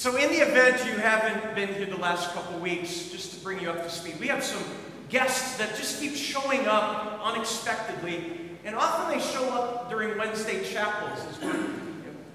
[0.00, 3.60] So, in the event you haven't been here the last couple weeks, just to bring
[3.60, 4.64] you up to speed, we have some
[5.10, 11.22] guests that just keep showing up unexpectedly, and often they show up during Wednesday chapels
[11.28, 11.66] as we're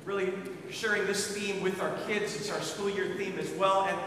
[0.05, 0.31] really
[0.69, 2.35] sharing this theme with our kids.
[2.35, 3.85] It's our school year theme as well.
[3.85, 3.97] And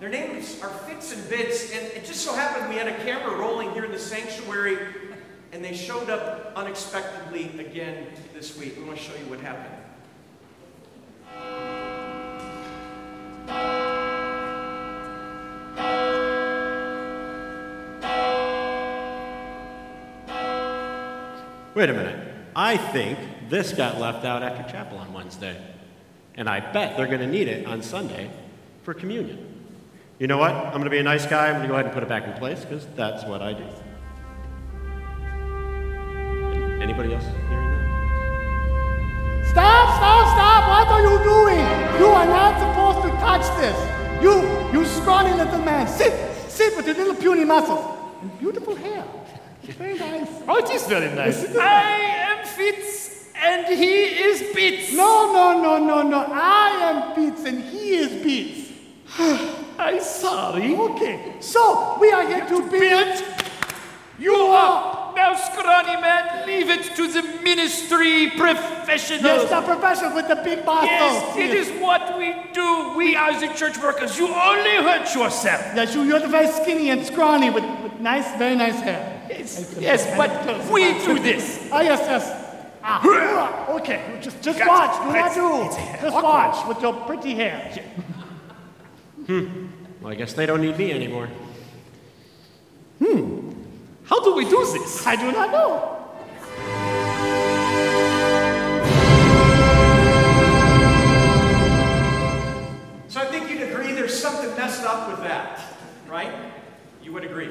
[0.00, 3.38] their names are Fits and Bits, and it just so happened we had a camera
[3.38, 4.76] rolling here in the sanctuary,
[5.52, 8.76] and they showed up unexpectedly again this week.
[8.76, 9.83] We want to show you what happened.
[21.74, 22.32] Wait a minute.
[22.54, 25.60] I think this got left out after chapel on Wednesday.
[26.36, 28.30] And I bet they're going to need it on Sunday
[28.84, 29.50] for communion.
[30.20, 30.52] You know what?
[30.52, 31.48] I'm going to be a nice guy.
[31.48, 33.54] I'm going to go ahead and put it back in place because that's what I
[33.54, 33.64] do.
[36.80, 37.84] Anybody else hearing that?
[39.50, 40.68] Stop, stop, stop!
[40.68, 41.66] What are you doing?
[41.98, 43.76] You are not supposed to touch this.
[44.22, 46.12] You, you scrawny little man, sit,
[46.48, 47.84] sit with your little puny muscles
[48.22, 49.04] and beautiful hair.
[49.72, 50.28] Very nice.
[50.46, 51.42] Oh, it is very nice.
[51.42, 51.56] Yes.
[51.56, 51.98] I
[52.30, 54.92] am Fitz, and he is Bits.
[54.92, 56.26] No, no, no, no, no.
[56.30, 58.72] I am Beats and he is Beats.
[59.78, 60.76] I'm sorry.
[60.76, 63.24] Okay, so we are here to build
[64.18, 65.16] You up.
[65.16, 69.22] Now, scrawny man, leave it to the ministry professionals.
[69.24, 70.90] Yes, the professional with the big muscles.
[70.90, 72.94] Yes, it is what we do.
[72.96, 74.18] We are the church workers.
[74.18, 75.62] You only hurt yourself.
[75.74, 79.13] Yes, you, you're the very skinny and scrawny with, with nice, very nice hair.
[79.38, 81.68] Yes, yes, but we do this.
[81.72, 82.24] Ah, yes, yes.
[82.82, 85.02] Ah, okay, just, just watch.
[85.02, 85.64] Do not do.
[85.66, 86.22] it's Just awkward.
[86.22, 87.58] watch with your pretty hair.
[89.26, 89.66] hmm.
[90.00, 91.28] Well, I guess they don't need me anymore.
[93.02, 93.50] Hmm.
[94.04, 95.06] How do we do this?
[95.06, 95.90] I do not know.
[103.08, 105.60] So, I think you'd agree there's something messed up with that,
[106.08, 106.32] right?
[107.00, 107.48] You would agree.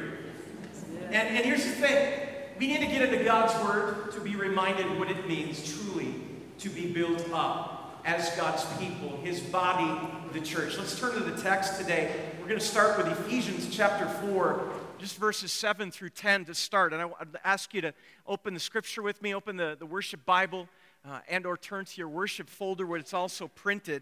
[1.13, 4.97] And, and here's the thing we need to get into God's Word to be reminded
[4.97, 6.15] what it means truly
[6.57, 10.75] to be built up as God's people, His body, the church.
[10.75, 12.31] Let's turn to the text today.
[12.39, 16.93] We're going to start with Ephesians chapter 4, just verses 7 through 10 to start.
[16.93, 17.93] And I to ask you to
[18.25, 20.67] open the scripture with me, open the, the worship Bible,
[21.07, 24.01] uh, and or turn to your worship folder where it's also printed.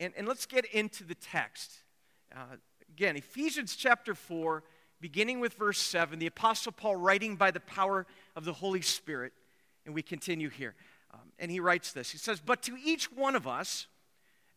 [0.00, 1.78] And, and let's get into the text.
[2.34, 2.56] Uh,
[2.88, 4.64] again, Ephesians chapter 4,
[5.00, 9.32] beginning with verse 7, the Apostle Paul writing by the power of the Holy Spirit.
[9.86, 10.74] And we continue here.
[11.14, 13.86] Um, and he writes this He says, But to each one of us,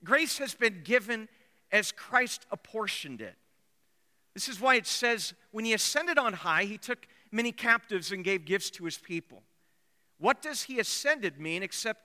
[0.04, 1.30] grace has been given
[1.72, 3.36] as Christ apportioned it.
[4.34, 8.24] This is why it says, When he ascended on high, he took many captives and
[8.24, 9.44] gave gifts to his people.
[10.18, 12.02] What does he ascended mean except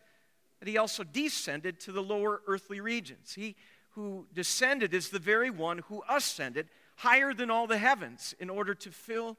[0.59, 3.35] that he also descended to the lower earthly regions.
[3.35, 3.57] He
[3.91, 8.75] who descended is the very one who ascended higher than all the heavens in order
[8.75, 9.37] to fill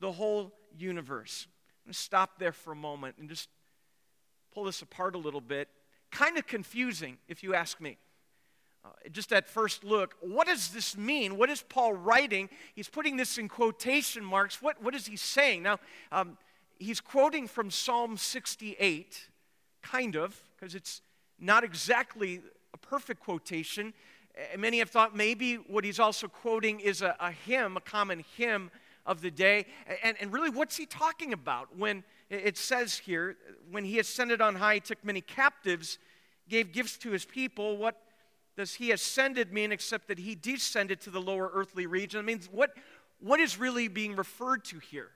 [0.00, 1.46] the whole universe.
[1.48, 3.48] I'm going to stop there for a moment and just
[4.52, 5.68] pull this apart a little bit.
[6.10, 7.96] Kind of confusing, if you ask me.
[8.84, 11.36] Uh, just at first look, what does this mean?
[11.36, 12.48] What is Paul writing?
[12.74, 14.62] He's putting this in quotation marks.
[14.62, 15.62] What, what is he saying?
[15.62, 15.78] Now,
[16.12, 16.38] um,
[16.78, 19.28] he's quoting from Psalm 68,
[19.82, 21.02] kind of, because it's
[21.40, 22.40] not exactly
[22.72, 23.94] a perfect quotation.
[24.56, 28.70] Many have thought maybe what he's also quoting is a, a hymn, a common hymn
[29.04, 29.66] of the day.
[30.02, 33.36] And, and really, what's he talking about when it says here,
[33.70, 35.98] when he ascended on high, he took many captives,
[36.48, 37.76] gave gifts to his people?
[37.78, 37.96] What
[38.56, 42.20] does he ascended mean except that he descended to the lower earthly region?
[42.20, 42.70] It means what,
[43.20, 45.10] what is really being referred to here?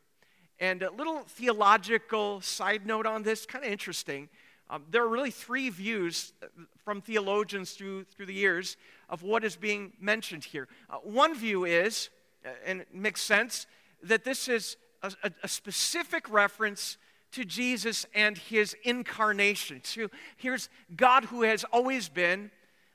[0.59, 4.29] And a little theological side note on this, kind of interesting.
[4.73, 6.47] Um, there are really three views uh,
[6.83, 8.79] from theologians through, through the years
[9.11, 10.67] of what is being mentioned here.
[10.89, 12.09] Uh, one view is,
[12.47, 13.67] uh, and it makes sense,
[14.03, 16.97] that this is a, a, a specific reference
[17.33, 19.83] to Jesus and his incarnation.
[19.85, 22.51] So here's God who has always been,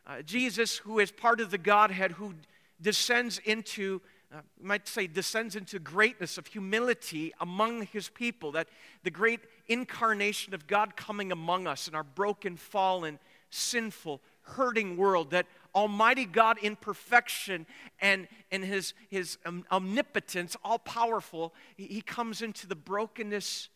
[0.07, 2.33] uh, Jesus who is part of the Godhead who
[2.81, 4.01] descends into
[4.33, 8.51] uh, might say, descends into greatness of humility among his people.
[8.51, 8.67] That
[9.03, 13.19] the great incarnation of God coming among us in our broken, fallen,
[13.49, 15.31] sinful, hurting world.
[15.31, 17.65] That Almighty God in perfection
[17.99, 23.69] and in his, his um, omnipotence, all powerful, he, he comes into the brokenness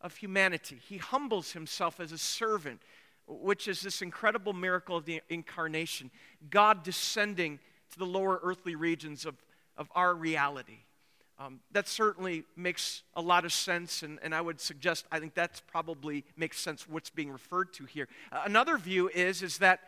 [0.00, 0.80] of humanity.
[0.88, 2.80] He humbles himself as a servant,
[3.26, 6.10] which is this incredible miracle of the incarnation.
[6.50, 7.60] God descending
[7.92, 9.36] to the lower earthly regions of
[9.76, 10.78] of our reality.
[11.38, 15.34] Um, that certainly makes a lot of sense, and, and I would suggest I think
[15.34, 18.08] that's probably makes sense what's being referred to here.
[18.30, 19.80] Uh, another view is, is that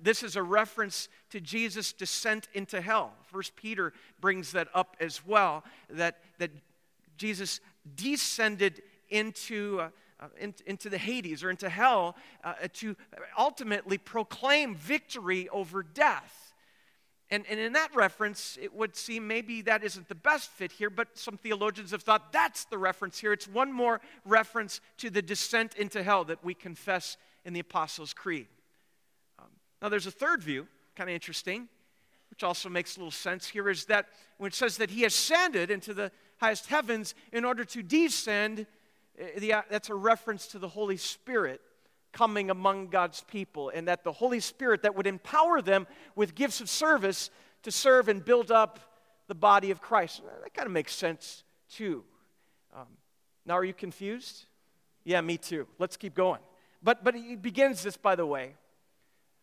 [0.00, 3.12] This is a reference to Jesus' descent into hell.
[3.30, 6.50] First Peter brings that up as well, that, that
[7.18, 7.60] Jesus
[7.94, 9.88] descended into, uh,
[10.20, 12.96] uh, in, into the Hades or into hell uh, to
[13.36, 16.51] ultimately proclaim victory over death.
[17.32, 20.90] And, and in that reference, it would seem maybe that isn't the best fit here,
[20.90, 23.32] but some theologians have thought that's the reference here.
[23.32, 28.12] It's one more reference to the descent into hell that we confess in the Apostles'
[28.12, 28.48] Creed.
[29.38, 29.46] Um,
[29.80, 31.68] now, there's a third view, kind of interesting,
[32.28, 35.70] which also makes a little sense here, is that when it says that he ascended
[35.70, 38.66] into the highest heavens in order to descend,
[39.18, 41.62] uh, that's a reference to the Holy Spirit
[42.12, 46.60] coming among God's people, and that the Holy Spirit that would empower them with gifts
[46.60, 47.30] of service
[47.62, 48.78] to serve and build up
[49.28, 50.22] the body of Christ.
[50.42, 52.04] That kind of makes sense too.
[52.74, 52.86] Um,
[53.46, 54.44] now, are you confused?
[55.04, 55.66] Yeah, me too.
[55.78, 56.40] Let's keep going.
[56.82, 58.54] But, but he begins this, by the way.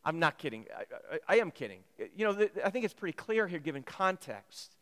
[0.04, 0.66] I'm not kidding.
[0.76, 1.80] I, I, I am kidding.
[2.16, 4.76] You know, the, I think it's pretty clear here given context.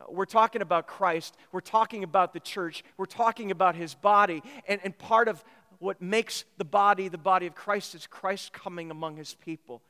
[0.00, 1.36] Uh, we're talking about Christ.
[1.52, 2.84] We're talking about the church.
[2.96, 4.42] We're talking about his body.
[4.66, 5.42] And, and part of
[5.78, 9.82] what makes the body the body of Christ is Christ coming among his people.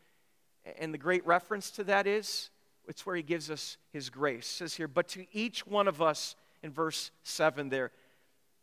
[0.79, 2.51] And the great reference to that is
[2.89, 4.47] it's where he gives us his grace.
[4.47, 7.91] It says here, but to each one of us in verse 7 there,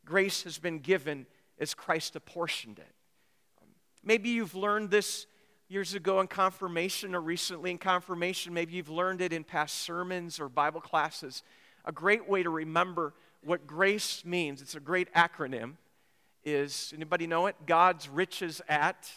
[0.05, 1.25] grace has been given
[1.59, 2.93] as Christ apportioned it.
[3.61, 3.67] Um,
[4.03, 5.27] maybe you've learned this
[5.69, 8.53] years ago in confirmation or recently in confirmation.
[8.53, 11.43] Maybe you've learned it in past sermons or Bible classes.
[11.85, 15.73] A great way to remember what grace means, it's a great acronym
[16.45, 17.55] is anybody know it?
[17.65, 19.09] God's riches at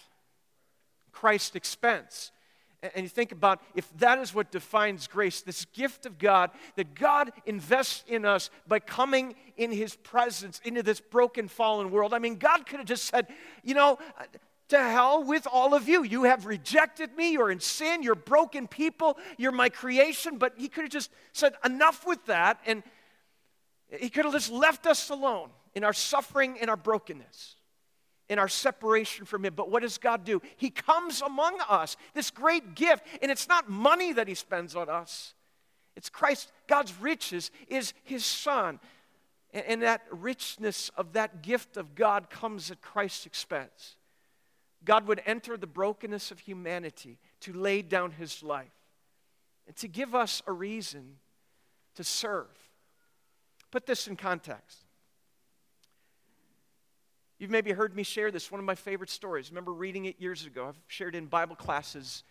[1.12, 2.30] Christ's expense.
[2.82, 6.94] And you think about if that is what defines grace, this gift of God, that
[6.94, 12.12] God invests in us by coming in His presence into this broken, fallen world.
[12.12, 13.28] I mean, God could have just said,
[13.64, 13.98] you know,
[14.68, 16.02] to hell with all of you.
[16.04, 17.32] You have rejected me.
[17.32, 18.02] You're in sin.
[18.02, 19.16] You're broken people.
[19.38, 20.38] You're my creation.
[20.38, 22.60] But He could have just said, enough with that.
[22.66, 22.82] And
[23.88, 27.54] He could have just left us alone in our suffering, in our brokenness,
[28.30, 29.52] in our separation from Him.
[29.54, 30.40] But what does God do?
[30.56, 34.88] He comes among us, this great gift, and it's not money that He spends on
[34.88, 35.34] us.
[35.94, 36.50] It's Christ.
[36.66, 38.80] God's riches is His Son.
[39.52, 43.96] And that richness of that gift of God comes at Christ's expense.
[44.82, 48.66] God would enter the brokenness of humanity to lay down His life
[49.66, 51.16] and to give us a reason
[51.96, 52.46] to serve.
[53.70, 54.85] Put this in context.
[57.38, 59.50] You've maybe heard me share this, one of my favorite stories.
[59.50, 60.68] remember reading it years ago.
[60.68, 62.24] I've shared it in Bible classes,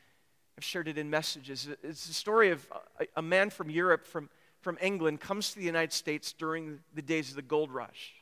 [0.57, 1.68] I've shared it in messages.
[1.84, 2.66] It's the story of
[3.00, 4.30] a, a man from Europe, from,
[4.62, 8.13] from England, comes to the United States during the days of the gold rush.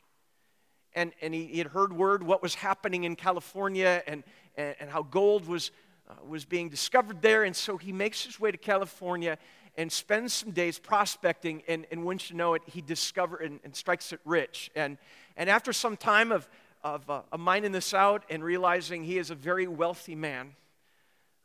[0.94, 4.22] And, and he, he had heard word what was happening in California and,
[4.56, 5.70] and, and how gold was,
[6.10, 7.44] uh, was being discovered there.
[7.44, 9.38] And so he makes his way to California
[9.78, 11.62] and spends some days prospecting.
[11.66, 14.70] And, and once you know it, he discovers and, and strikes it rich.
[14.76, 14.98] And,
[15.36, 16.46] and after some time of,
[16.84, 20.54] of, uh, of mining this out and realizing he is a very wealthy man,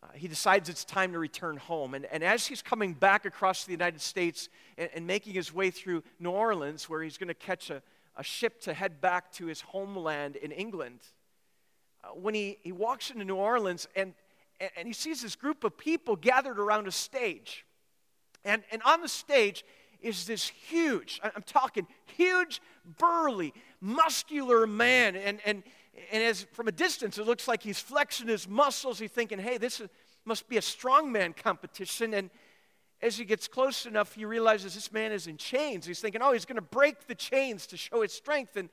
[0.04, 1.94] uh, he decides it's time to return home.
[1.94, 5.72] And, and as he's coming back across the United States and, and making his way
[5.72, 7.82] through New Orleans, where he's going to catch a,
[8.18, 11.00] a ship to head back to his homeland in England,
[12.04, 14.14] uh, when he, he walks into New Orleans and,
[14.60, 17.66] and, and he sees this group of people gathered around a stage.
[18.44, 19.64] And, and on the stage
[20.02, 21.88] is this huge, I'm talking
[22.18, 22.62] huge,
[22.98, 25.16] burly, muscular man.
[25.16, 25.64] And, and,
[26.12, 29.00] and as from a distance, it looks like he's flexing his muscles.
[29.00, 29.90] He's thinking, hey, this is,
[30.26, 32.14] must be a strongman competition.
[32.14, 32.30] And
[33.02, 35.86] as he gets close enough, he realizes this man is in chains.
[35.86, 38.56] He's thinking, oh, he's going to break the chains to show his strength.
[38.56, 38.70] And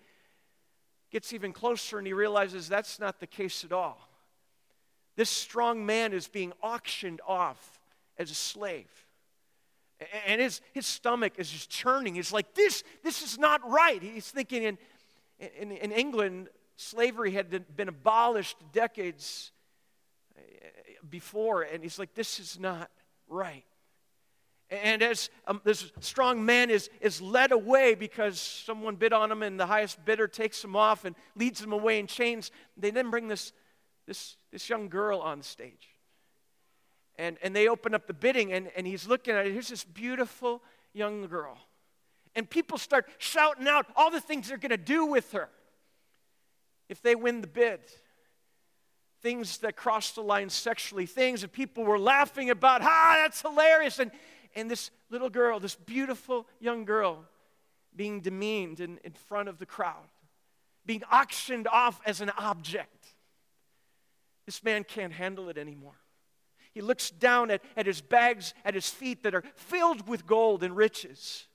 [1.10, 4.08] gets even closer and he realizes that's not the case at all.
[5.16, 7.80] This strong man is being auctioned off
[8.18, 9.05] as a slave.
[10.26, 12.14] And his, his stomach is just churning.
[12.14, 14.02] He's like, this, this is not right.
[14.02, 14.78] He's thinking in,
[15.58, 19.52] in, in England, slavery had been abolished decades
[20.36, 20.40] eh,
[21.08, 22.90] before, and he's like, this is not
[23.28, 23.64] right.
[24.68, 29.42] And as um, this strong man is, is led away because someone bid on him,
[29.42, 33.10] and the highest bidder takes him off and leads him away in chains, they then
[33.10, 33.52] bring this,
[34.06, 35.95] this, this young girl on stage.
[37.18, 39.52] And, and they open up the bidding, and, and he's looking at it.
[39.52, 41.56] Here's this beautiful young girl.
[42.34, 45.48] And people start shouting out all the things they're going to do with her
[46.88, 47.80] if they win the bid.
[49.22, 52.82] Things that cross the line sexually, things that people were laughing about.
[52.82, 53.98] Ha, that's hilarious.
[53.98, 54.10] And,
[54.54, 57.24] and this little girl, this beautiful young girl,
[57.96, 60.06] being demeaned in, in front of the crowd,
[60.84, 63.14] being auctioned off as an object.
[64.44, 65.96] This man can't handle it anymore.
[66.76, 70.62] He looks down at, at his bags at his feet that are filled with gold
[70.62, 71.46] and riches.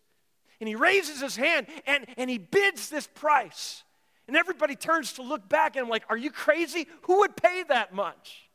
[0.59, 3.83] And he raises his hand and, and he bids this price.
[4.27, 6.87] And everybody turns to look back and I'm like, Are you crazy?
[7.03, 8.49] Who would pay that much?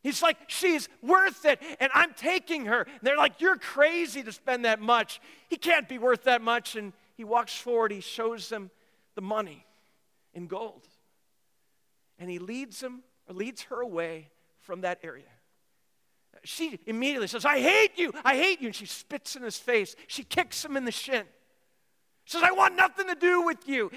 [0.00, 2.82] He's like, She's worth it, and I'm taking her.
[2.82, 5.20] And they're like, You're crazy to spend that much.
[5.48, 6.76] He can't be worth that much.
[6.76, 8.70] And he walks forward, he shows them
[9.16, 9.66] the money
[10.32, 10.86] in gold.
[12.20, 14.28] And he leads them or leads her away
[14.60, 15.24] from that area.
[16.44, 18.68] She immediately says, I hate you, I hate you.
[18.68, 19.96] And she spits in his face.
[20.06, 21.24] She kicks him in the shin.
[22.24, 23.90] She says, I want nothing to do with you.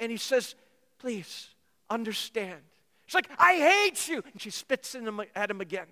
[0.00, 0.54] And he says,
[0.98, 1.48] Please
[1.90, 2.60] understand.
[3.06, 4.22] She's like, I hate you.
[4.32, 5.86] And she spits him, at him again.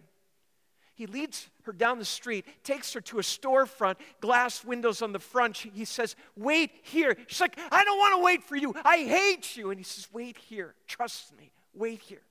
[0.94, 5.18] He leads her down the street, takes her to a storefront, glass windows on the
[5.18, 5.56] front.
[5.56, 7.16] He says, Wait here.
[7.26, 8.74] She's like, I don't want to wait for you.
[8.84, 9.70] I hate you.
[9.70, 10.74] And he says, Wait here.
[10.86, 11.50] Trust me.
[11.74, 12.22] Wait here.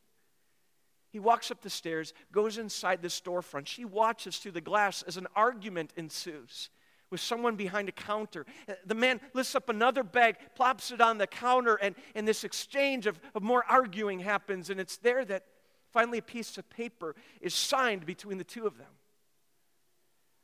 [1.13, 3.67] He walks up the stairs, goes inside the storefront.
[3.67, 6.71] She watches through the glass as an argument ensues
[7.11, 8.47] with someone behind a counter.
[8.87, 13.05] The man lifts up another bag, plops it on the counter, and, and this exchange
[13.05, 14.71] of, of more arguing happens.
[14.71, 15.45] And it's there that
[15.91, 18.87] finally a piece of paper is signed between the two of them.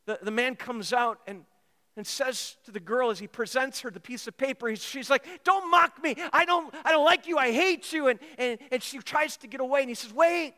[0.06, 1.46] The, the man comes out and,
[2.00, 5.44] and says to the girl as he presents her the piece of paper, she's like,
[5.44, 6.16] Don't mock me.
[6.32, 7.38] I don't, I don't like you.
[7.38, 8.08] I hate you.
[8.08, 9.82] And, and, and she tries to get away.
[9.82, 10.54] And he says, Wait.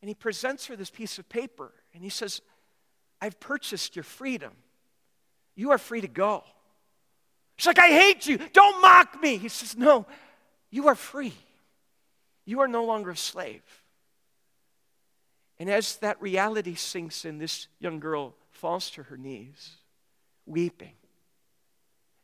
[0.00, 1.72] And he presents her this piece of paper.
[1.92, 2.42] And he says,
[3.20, 4.52] I've purchased your freedom.
[5.56, 6.44] You are free to go.
[7.56, 8.38] She's like, I hate you.
[8.52, 9.36] Don't mock me.
[9.36, 10.06] He says, No,
[10.70, 11.34] you are free.
[12.44, 13.64] You are no longer a slave.
[15.58, 19.76] And as that reality sinks in, this young girl falls to her knees,
[20.46, 20.94] weeping.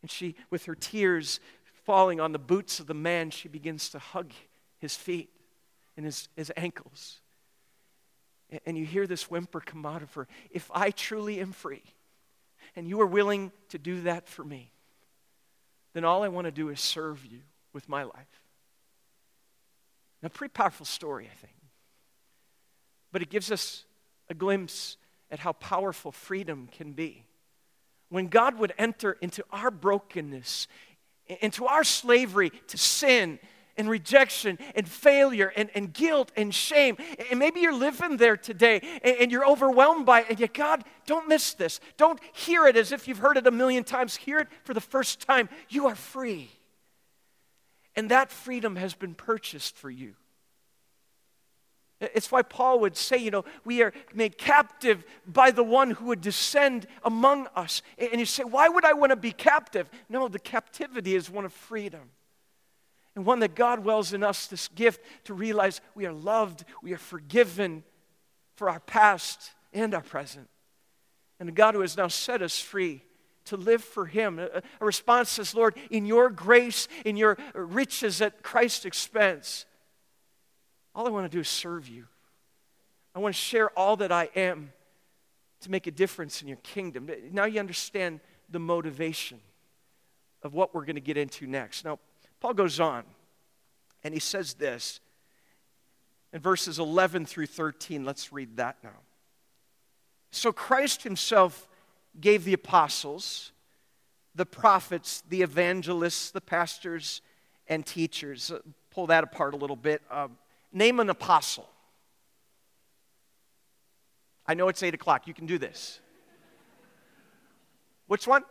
[0.01, 1.39] And she, with her tears
[1.85, 4.33] falling on the boots of the man, she begins to hug
[4.79, 5.31] his feet
[5.97, 7.21] and his, his ankles
[8.67, 11.83] and you hear this whimper come out of her if I truly am free
[12.77, 14.71] and you are willing to do that for me,
[15.93, 17.41] then all I want to do is serve you
[17.73, 18.43] with my life.
[20.23, 21.55] Now, pretty powerful story, I think.
[23.11, 23.85] But it gives us
[24.31, 24.97] a glimpse
[25.33, 27.25] at how powerful freedom can be.
[28.11, 30.69] When God would enter into our brokenness,
[31.41, 33.41] into our slavery to sin
[33.79, 36.99] and rejection and failure and, and guilt and shame.
[37.31, 40.27] And maybe you're living there today and, and, you're overwhelmed by it.
[40.29, 41.81] And yet, God, don't miss this.
[41.97, 44.15] Don't hear it as if you've heard it a million times.
[44.15, 45.49] Hear it for the first time.
[45.71, 46.51] You are free.
[47.97, 50.15] And that freedom has been purchased for you.
[52.15, 56.07] It's why Paul would say, you know, we are made captive by the one who
[56.07, 57.83] would descend among us.
[57.97, 59.89] And you say, why would I want to be captive?
[60.09, 62.11] No, the captivity is one of freedom
[63.15, 66.93] and one that God wells in us this gift to realize we are loved, we
[66.93, 67.85] are forgiven
[68.57, 70.49] for our past and our present.
[71.39, 73.03] And a God who has now set us free
[73.47, 74.39] to live for Him.
[74.39, 79.67] A, response says, Lord, in your grace, in your riches at Christ's expense,
[80.95, 82.07] all I want to do is serve you.
[83.15, 84.73] I want to share all that I am
[85.61, 87.11] to make a difference in your kingdom.
[87.31, 88.21] Now you understand
[88.51, 89.41] the motivation
[90.43, 91.85] of what we're going to get into next.
[91.85, 91.99] Now,
[92.41, 93.05] Paul goes on
[94.03, 95.01] and he says this
[96.33, 98.05] in verses 11 through 13.
[98.05, 99.01] Let's read that now.
[100.31, 101.69] So Christ himself
[102.21, 103.53] gave the apostles,
[104.35, 107.21] the prophets, the evangelists, the pastors,
[107.69, 108.51] and teachers.
[108.51, 108.59] Uh,
[108.91, 110.03] pull that apart a little bit.
[110.11, 110.29] Uh,
[110.73, 111.69] name an apostle.
[114.47, 115.27] I know it's 8 o'clock.
[115.27, 116.01] You can do this.
[118.07, 118.45] Which one?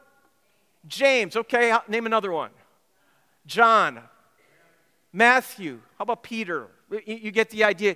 [0.87, 1.35] James.
[1.35, 2.51] Okay, name another one.
[3.45, 4.01] John,
[5.11, 6.67] Matthew, how about Peter?
[7.05, 7.95] You get the idea.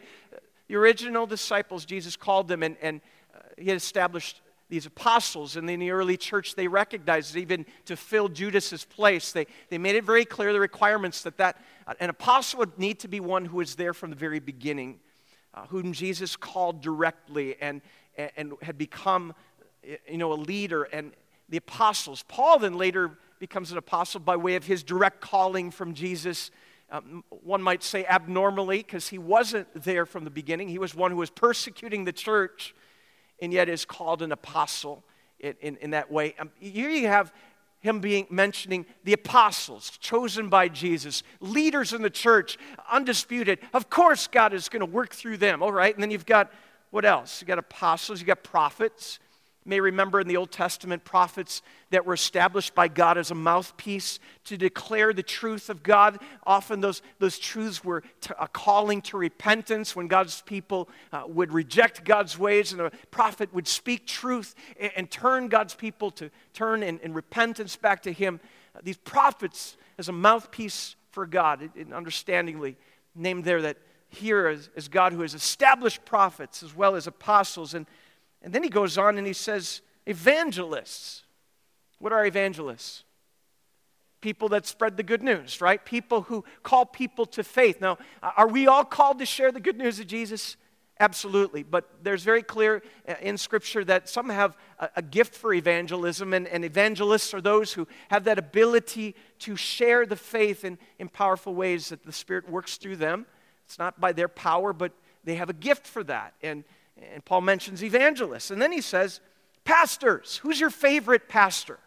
[0.68, 3.02] The original disciples, Jesus called them, and, and
[3.34, 5.56] uh, he had established these apostles.
[5.56, 9.32] And in the early church, they recognized even to fill Judas's place.
[9.32, 11.58] They, they made it very clear the requirements that, that
[11.88, 15.00] uh, an apostle would need to be one who was there from the very beginning,
[15.54, 17.82] uh, whom Jesus called directly and,
[18.18, 19.34] and, and had become
[20.08, 20.84] you know, a leader.
[20.84, 21.12] And
[21.50, 25.94] the apostles, Paul then later becomes an apostle by way of his direct calling from
[25.94, 26.50] Jesus.
[26.90, 30.70] Um, one might say abnormally, because he wasn't there from the beginning.
[30.70, 32.74] He was one who was persecuting the church
[33.40, 35.04] and yet is called an apostle
[35.40, 36.36] in, in, in that way.
[36.40, 37.34] Um, here you have
[37.80, 42.58] him being mentioning the apostles chosen by Jesus, leaders in the church,
[42.92, 43.60] undisputed.
[43.74, 45.94] Of course, God is going to work through them, all right?
[45.94, 46.52] And then you've got
[46.90, 47.42] what else?
[47.42, 49.20] You've got apostles, you've got prophets.
[49.68, 54.20] May remember in the Old Testament prophets that were established by God as a mouthpiece
[54.44, 56.20] to declare the truth of God.
[56.46, 61.52] Often those, those truths were t- a calling to repentance when God's people uh, would
[61.52, 66.30] reject God's ways, and a prophet would speak truth and, and turn God's people to
[66.54, 68.40] turn in, in repentance back to Him.
[68.76, 72.78] Uh, these prophets as a mouthpiece for God, and understandingly
[73.16, 73.78] named there that
[74.10, 77.74] here is, as God who has established prophets as well as apostles.
[77.74, 77.88] And
[78.46, 81.24] and then he goes on and he says, evangelists.
[81.98, 83.04] What are evangelists?
[84.22, 85.84] People that spread the good news, right?
[85.84, 87.82] People who call people to faith.
[87.82, 90.58] Now, are we all called to share the good news of Jesus?
[91.00, 91.64] Absolutely.
[91.64, 94.56] But there's very clear uh, in Scripture that some have
[94.96, 100.06] a, gift for evangelism, and, and, evangelists are those who have that ability to share
[100.06, 103.26] the faith in, in powerful ways that the Spirit works through them.
[103.66, 106.34] It's not by their power, but they have a gift for that.
[106.42, 106.64] And
[107.14, 108.52] and Paul mentions evangelists.
[108.52, 109.20] And then he says,
[109.64, 110.38] pastors.
[110.38, 111.80] Who's your favorite pastor?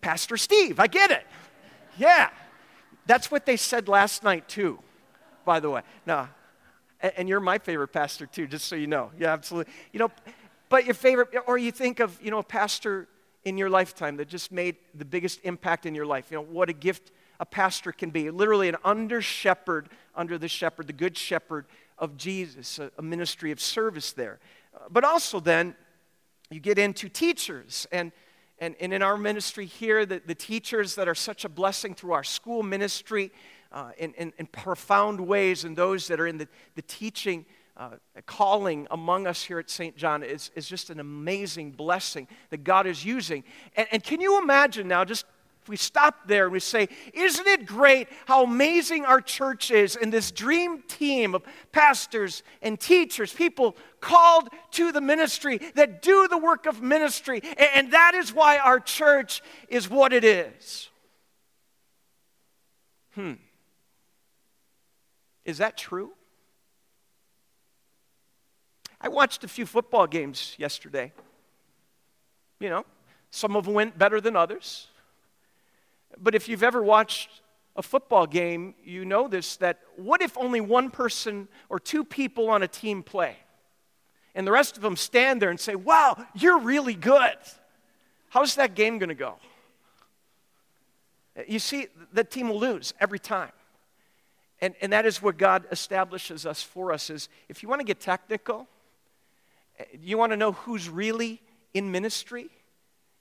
[0.00, 0.80] Pastor Steve.
[0.80, 1.26] I get it.
[1.98, 2.30] Yeah.
[3.06, 4.78] That's what they said last night, too,
[5.44, 5.82] by the way.
[6.06, 6.28] No.
[7.00, 9.10] And you're my favorite pastor, too, just so you know.
[9.18, 9.72] Yeah, absolutely.
[9.92, 10.10] You know,
[10.68, 13.08] but your favorite, or you think of, you know, a pastor
[13.44, 16.30] in your lifetime that just made the biggest impact in your life.
[16.30, 17.10] You know, what a gift
[17.40, 18.30] a pastor can be.
[18.30, 21.64] Literally, an under shepherd under the shepherd, the good shepherd
[22.00, 24.40] of Jesus, a, ministry of service there.
[24.74, 25.74] Uh, but also, then,
[26.50, 27.86] you get into teachers.
[27.92, 28.10] And,
[28.58, 32.12] and, and in our ministry here, the, the teachers that are such a blessing through
[32.12, 33.30] our school ministry
[33.70, 37.90] uh, in, in, in, profound ways, and those that are in the, the teaching uh,
[38.26, 39.96] calling among us here at St.
[39.96, 43.44] John is, is just an amazing blessing that God is using.
[43.76, 45.24] And, and can you imagine now, just
[45.62, 49.94] if we stop there and we say, Isn't it great how amazing our church is
[49.96, 56.28] and this dream team of pastors and teachers, people called to the ministry that do
[56.28, 57.42] the work of ministry?
[57.74, 60.88] And that is why our church is what it is.
[63.14, 63.34] Hmm.
[65.44, 66.12] Is that true?
[69.00, 71.12] I watched a few football games yesterday.
[72.60, 72.84] You know,
[73.30, 74.86] some of them went better than others.
[76.18, 77.42] But if you've ever watched
[77.76, 82.48] a football game, you know this that what if only one person or two people
[82.50, 83.36] on a team play?
[84.34, 87.36] And the rest of them stand there and say, Wow, you're really good.
[88.28, 89.36] How's that game going to go?
[91.48, 93.52] You see, the team will lose every time.
[94.60, 97.84] And, and that is what God establishes us for us is if you want to
[97.84, 98.68] get technical,
[99.78, 101.40] eh, you want to know who's really
[101.72, 102.50] in ministry,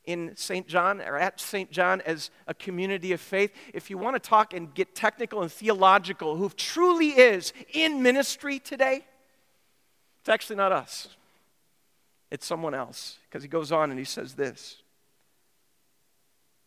[0.10, 0.68] in St.
[0.68, 1.70] John or at St.
[1.70, 5.52] John as a community of faith, if you want to talk and get technical and
[5.52, 9.06] theological, who truly is in ministry today,
[10.20, 11.10] it's actually not us.
[12.32, 13.20] It's someone else.
[13.30, 14.82] Because he goes on and he says this.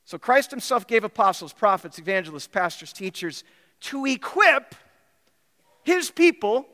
[0.04, 3.42] So Christ himself gave apostles, prophets, evangelists, pastors, teachers
[3.80, 4.76] to equip
[5.82, 6.66] his people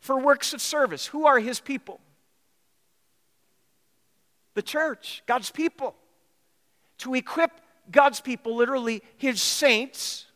[0.00, 1.06] for works of service.
[1.06, 2.00] Who are his people?
[4.54, 5.94] The church, God's people,
[6.98, 7.50] to equip
[7.90, 10.26] God's people, literally his saints,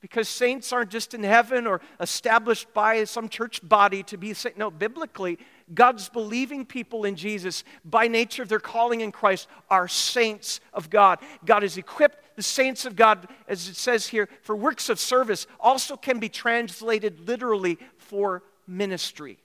[0.00, 4.56] because saints aren't just in heaven or established by some church body to be saint.
[4.56, 5.38] No, biblically,
[5.74, 10.88] God's believing people in Jesus, by nature of their calling in Christ, are saints of
[10.88, 11.18] God.
[11.44, 15.48] God has equipped the saints of God, as it says here, for works of service,
[15.58, 19.38] also can be translated literally for ministry.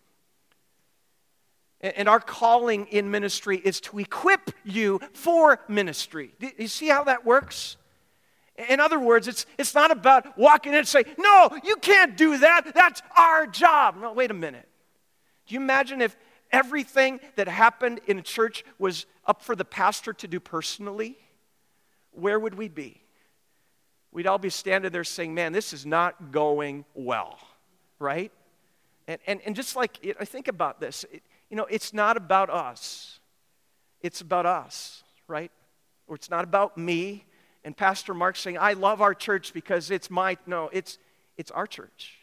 [1.83, 6.33] And our calling in ministry is to equip you for ministry.
[6.39, 7.75] Do you see how that works?
[8.69, 12.37] In other words, it's, it's not about walking in and say, No, you can't do
[12.37, 12.73] that.
[12.73, 13.97] That's our job.
[13.99, 14.67] No, wait a minute.
[15.45, 16.15] Do you imagine if
[16.51, 21.17] everything that happened in a church was up for the pastor to do personally?
[22.11, 23.01] Where would we be?
[24.13, 27.39] We'd all be standing there saying, Man, this is not going well,
[27.99, 28.31] right?
[29.07, 31.05] And, and, and just like, I think about this.
[31.11, 33.19] It, you know, it's not about us.
[34.01, 35.51] It's about us, right?
[36.07, 37.25] Or it's not about me
[37.63, 40.97] and Pastor Mark saying, I love our church because it's my, no, it's,
[41.37, 42.17] it's our church.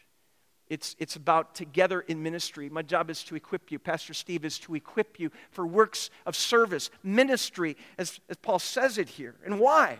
[0.67, 2.69] It's, it's about together in ministry.
[2.69, 3.79] My job is to equip you.
[3.79, 8.97] Pastor Steve is to equip you for works of service, ministry, as, as Paul says
[8.97, 9.35] it here.
[9.45, 9.99] And why?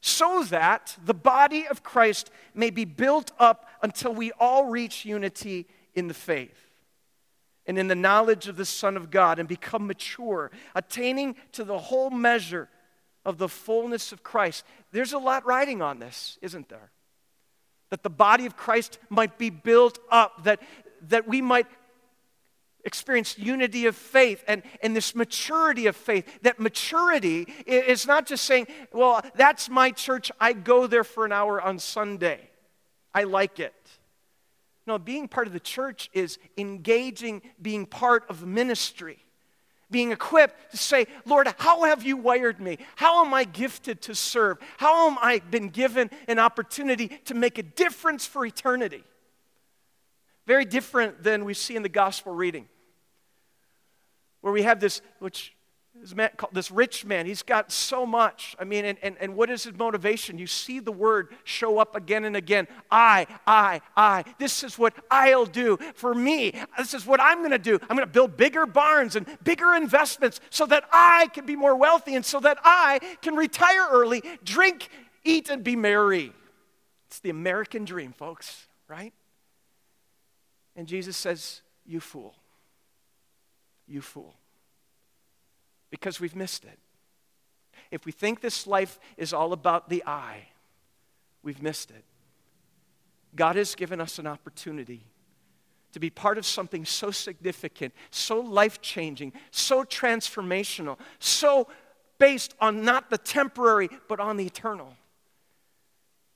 [0.00, 5.68] So that the body of Christ may be built up until we all reach unity
[5.94, 6.65] in the faith
[7.66, 11.78] and in the knowledge of the Son of God and become mature, attaining to the
[11.78, 12.68] whole measure
[13.24, 14.64] of the fullness of Christ.
[14.92, 16.90] There's a lot riding on this, isn't there?
[17.90, 20.60] That the body of Christ might be built up, that,
[21.08, 21.66] that we might
[22.84, 26.24] experience unity of faith and, and this maturity of faith.
[26.42, 31.32] That maturity is not just saying, well, that's my church, I go there for an
[31.32, 32.48] hour on Sunday.
[33.12, 33.74] I like it.
[34.86, 39.18] No, being part of the church is engaging, being part of ministry,
[39.90, 42.78] being equipped to say, Lord, how have you wired me?
[42.94, 44.58] How am I gifted to serve?
[44.76, 49.02] How am I been given an opportunity to make a difference for eternity?
[50.46, 52.68] Very different than we see in the gospel reading,
[54.42, 55.55] where we have this, which
[56.00, 58.54] this, man, this rich man, he's got so much.
[58.58, 60.38] I mean, and, and, and what is his motivation?
[60.38, 62.68] You see the word show up again and again.
[62.90, 64.24] I, I, I.
[64.38, 66.52] This is what I'll do for me.
[66.78, 67.78] This is what I'm going to do.
[67.82, 71.76] I'm going to build bigger barns and bigger investments so that I can be more
[71.76, 74.88] wealthy and so that I can retire early, drink,
[75.24, 76.32] eat, and be merry.
[77.08, 79.12] It's the American dream, folks, right?
[80.74, 82.34] And Jesus says, You fool.
[83.88, 84.34] You fool
[85.96, 86.78] because we've missed it.
[87.90, 90.48] If we think this life is all about the I,
[91.42, 92.04] we've missed it.
[93.34, 95.06] God has given us an opportunity
[95.92, 101.66] to be part of something so significant, so life changing, so transformational, so
[102.18, 104.92] based on not the temporary, but on the eternal.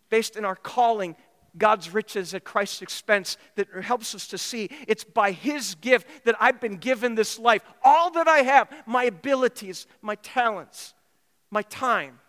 [0.08, 1.16] Based in our calling
[1.56, 6.36] God's riches at Christ's expense that helps us to see it's by His gift that
[6.40, 7.62] I've been given this life.
[7.82, 10.94] All that I have, my abilities, my talents,
[11.50, 12.20] my time,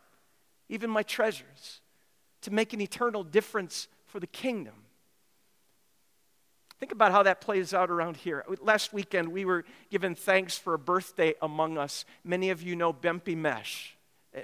[0.69, 1.81] even my treasures,
[2.41, 4.73] to make an eternal difference for the kingdom.
[6.79, 8.43] Think about how that plays out around here.
[8.59, 12.05] Last weekend, we were given thanks for a birthday among us.
[12.23, 13.95] Many of you know Bempy Mesh,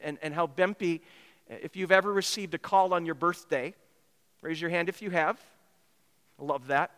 [0.03, 1.01] and, and how Bempy,
[1.47, 3.73] if you've ever received a call on your birthday,
[4.41, 5.39] Raise your hand if you have.
[6.39, 6.91] I love that.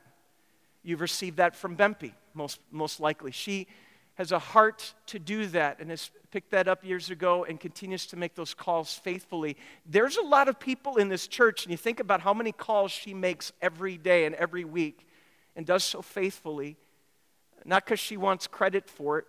[0.83, 3.31] You've received that from Bempy, most, most likely.
[3.31, 3.67] She
[4.15, 8.05] has a heart to do that and has picked that up years ago and continues
[8.05, 9.55] to make those calls faithfully.
[9.85, 12.91] There's a lot of people in this church, and you think about how many calls
[12.91, 15.07] she makes every day and every week
[15.55, 16.75] and does so faithfully,
[17.65, 19.25] not because she wants credit for it,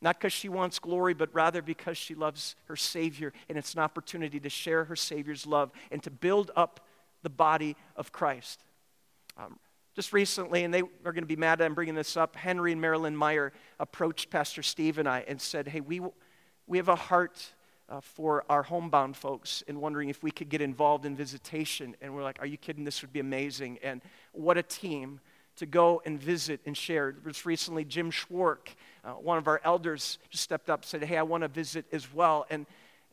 [0.00, 3.80] not because she wants glory, but rather because she loves her Savior, and it's an
[3.80, 6.80] opportunity to share her Savior's love and to build up
[7.26, 8.62] the body of Christ.
[9.36, 9.58] Um,
[9.96, 12.80] just recently, and they are going to be mad I'm bringing this up, Henry and
[12.80, 16.00] Marilyn Meyer approached Pastor Steve and I and said, Hey, we,
[16.68, 17.44] we have a heart
[17.88, 21.96] uh, for our homebound folks and wondering if we could get involved in visitation.
[22.00, 22.84] And we're like, Are you kidding?
[22.84, 23.80] This would be amazing.
[23.82, 25.18] And what a team
[25.56, 27.10] to go and visit and share.
[27.10, 28.70] Just recently, Jim Schwark,
[29.04, 31.86] uh, one of our elders, just stepped up and said, Hey, I want to visit
[31.90, 32.46] as well.
[32.50, 32.66] And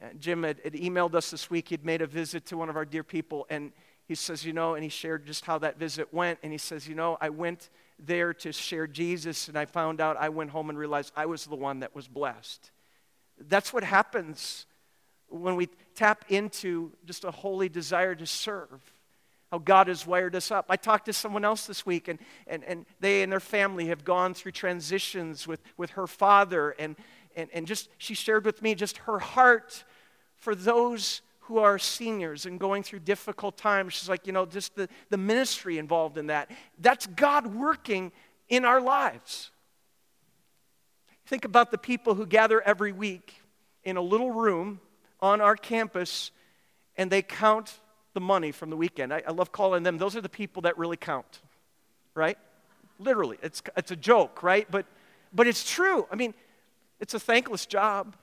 [0.03, 1.69] uh, Jim had, had emailed us this week.
[1.69, 3.71] He'd made a visit to one of our dear people, and
[4.13, 6.37] he says, you know, and he shared just how that visit went.
[6.43, 10.17] And he says, you know, I went there to share Jesus, and I found out
[10.17, 12.69] I went home and realized I was the one that was blessed.
[13.39, 14.67] That's what happens
[15.29, 18.83] when we tap into just a holy desire to serve.
[19.51, 20.67] How God has wired us up.
[20.69, 24.05] I talked to someone else this week, and, and, and they and their family have
[24.05, 26.95] gone through transitions with, with her father, and,
[27.35, 29.83] and, and just she shared with me just her heart
[30.35, 33.93] for those who are seniors and going through difficult times.
[33.93, 36.49] She's like, you know, just the, the ministry involved in that.
[36.79, 38.11] That's God working
[38.47, 39.51] in our lives.
[41.25, 43.41] Think about the people who gather every week
[43.83, 44.79] in a little room
[45.19, 46.31] on our campus
[46.95, 47.79] and they count
[48.13, 49.13] the money from the weekend.
[49.13, 51.41] I, I love calling them, those are the people that really count,
[52.13, 52.37] right?
[52.99, 54.67] Literally, it's, it's a joke, right?
[54.69, 54.85] But,
[55.33, 56.07] but it's true.
[56.11, 56.33] I mean,
[56.99, 58.15] it's a thankless job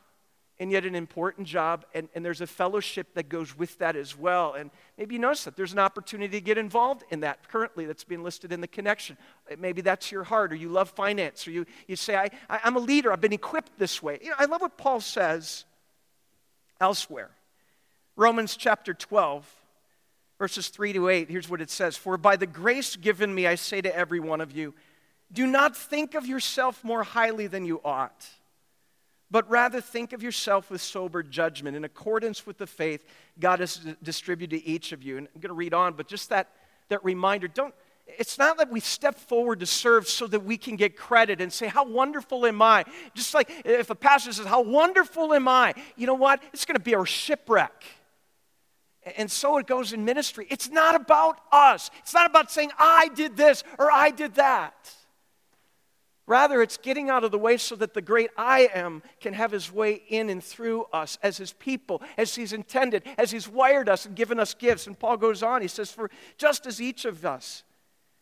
[0.61, 4.17] and yet an important job, and, and there's a fellowship that goes with that as
[4.17, 4.53] well.
[4.53, 8.05] And maybe you notice that there's an opportunity to get involved in that currently that's
[8.05, 9.17] being listed in the connection.
[9.51, 12.61] Uh, maybe that's your heart, or you love finance, or you, you say, I, I,
[12.65, 14.19] am a leader, I've been equipped this way.
[14.23, 15.65] You know, I love what Paul says
[16.79, 17.31] elsewhere.
[18.15, 19.51] Romans chapter 12,
[20.39, 23.55] verses 3 to 8, here's what it says For by the grace given me, I
[23.55, 24.75] say to every one of you,
[25.33, 28.29] do not think of yourself more highly than you ought
[29.31, 33.05] but rather think of yourself with sober judgment in accordance with the faith
[33.39, 35.19] God has distributed to each of you.
[35.19, 36.53] And I'm going to read on, but just that,
[36.89, 37.75] that reminder don't,
[38.19, 41.53] it's not that we step forward to serve so that we can get credit and
[41.53, 42.85] say, How wonderful am I?
[43.15, 45.75] Just like if a pastor says, How wonderful am I?
[45.97, 46.43] You know what?
[46.53, 47.85] It's going to be our shipwreck.
[49.17, 50.47] And so it goes in ministry.
[50.51, 54.75] It's not about us, it's not about saying, I did this or I did that.
[56.31, 59.51] Rather, it's getting out of the way so that the great I am can have
[59.51, 63.89] his way in and through us as his people, as he's intended, as he's wired
[63.89, 64.87] us and given us gifts.
[64.87, 67.65] And Paul goes on, he says, For just as each of us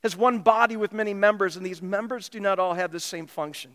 [0.02, 3.26] has one body with many members, and these members do not all have the same
[3.26, 3.72] function.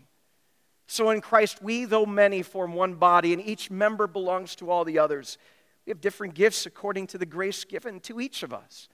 [0.88, 4.84] So in Christ, we, though many, form one body, and each member belongs to all
[4.84, 5.38] the others.
[5.86, 8.88] We have different gifts according to the grace given to each of us.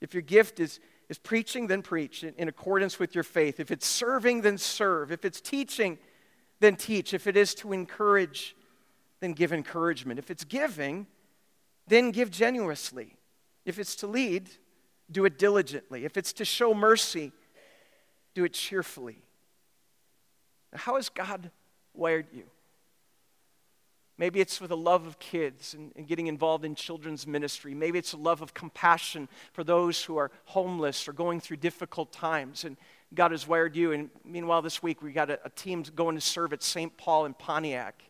[0.00, 3.60] If your gift is, is preaching, then preach in, in accordance with your faith.
[3.60, 5.12] If it's serving, then serve.
[5.12, 5.98] If it's teaching,
[6.60, 7.12] then teach.
[7.12, 8.56] If it is to encourage,
[9.20, 10.18] then give encouragement.
[10.18, 11.06] If it's giving,
[11.86, 13.16] then give generously.
[13.64, 14.50] If it's to lead,
[15.10, 16.04] do it diligently.
[16.04, 17.32] If it's to show mercy,
[18.34, 19.22] do it cheerfully.
[20.72, 21.50] How has God
[21.94, 22.44] wired you?
[24.22, 27.74] Maybe it's with a love of kids and, and, getting involved in children's ministry.
[27.74, 32.12] Maybe it's a love of compassion for those who are homeless or going through difficult
[32.12, 32.62] times.
[32.62, 32.76] And
[33.12, 33.90] God has wired you.
[33.90, 36.96] And meanwhile, this week we got a, a team going to serve at St.
[36.96, 38.00] Paul in Pontiac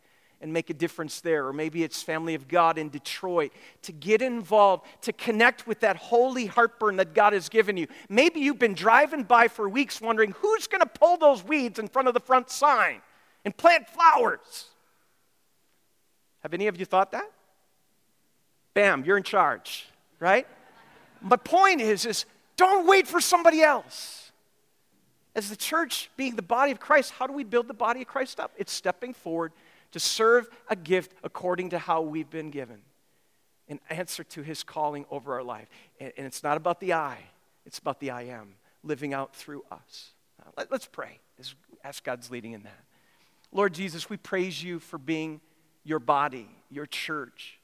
[0.43, 1.49] and make a difference there.
[1.49, 5.97] Or maybe it's Family of God in Detroit to get involved, to connect with that
[5.97, 7.87] holy heartburn that God has given you.
[8.11, 11.89] Maybe you've been driving by for weeks wondering who's going to pull those weeds in
[11.89, 13.01] front of the front sign
[13.47, 14.67] and plant flowers.
[16.43, 17.31] Have any of you thought that?
[18.75, 19.87] Bam, you're in charge,
[20.19, 20.47] right?
[21.21, 22.25] My point is, is
[22.57, 24.33] don't wait for somebody else.
[25.35, 28.07] As the church being the body of Christ, how do we build the body of
[28.07, 28.53] Christ up?
[28.57, 29.53] It's stepping forward
[29.93, 32.81] to serve a gift according to how we've been given,
[33.69, 35.69] in answer to his calling over our life.
[36.01, 37.19] And, and it's not about the I,
[37.65, 40.11] it's about the I am living out through us.
[40.57, 41.21] Let, let's pray.
[41.39, 42.85] Let's ask God's leading in that.
[43.53, 45.41] Lord Jesus, we praise you for being
[45.85, 47.59] your body, your church,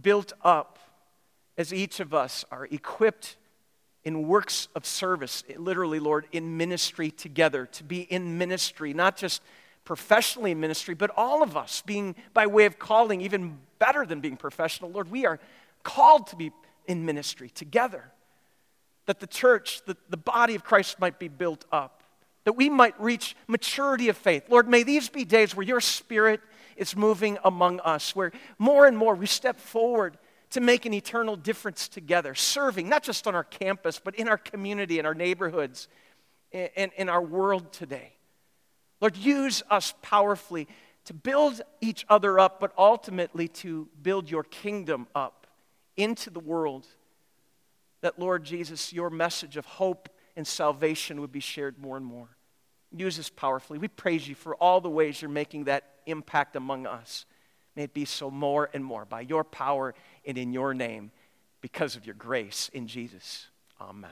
[0.00, 0.78] built up
[1.56, 3.36] as each of us are equipped
[4.04, 9.42] in works of service, literally, Lord, in ministry together, to be in ministry, not just
[9.84, 14.20] professionally in ministry, but all of us being by way of calling, even better than
[14.20, 15.38] being professional, Lord, we are
[15.82, 16.52] called to be
[16.86, 18.04] in ministry together.
[19.06, 22.02] That the church, that the body of Christ might be built up,
[22.44, 24.44] that we might reach maturity of faith.
[24.48, 26.40] Lord, may these be days where your spirit
[26.76, 30.18] is moving among us, where more and more we step forward
[30.50, 34.36] to make an eternal difference together, serving not just on our campus, but in our
[34.36, 35.88] community, in our neighborhoods,
[36.52, 38.12] and in our world today.
[39.00, 40.68] Lord, use us powerfully
[41.06, 45.46] to build each other up, but ultimately to build your kingdom up
[45.96, 46.86] into the world.
[48.02, 52.28] That, Lord Jesus, your message of hope and salvation would be shared more and more.
[52.94, 53.78] Use us powerfully.
[53.78, 57.24] We praise you for all the ways you're making that impact among us.
[57.74, 59.94] May it be so more and more by your power
[60.26, 61.10] and in your name
[61.60, 63.48] because of your grace in Jesus.
[63.80, 64.10] Amen.